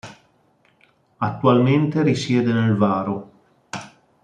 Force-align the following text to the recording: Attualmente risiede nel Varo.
Attualmente 1.17 2.01
risiede 2.01 2.51
nel 2.51 2.75
Varo. 2.75 3.31